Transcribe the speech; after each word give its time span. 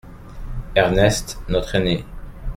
Ernest, 0.75 1.37
notre 1.47 1.75
aîné. 1.75 2.03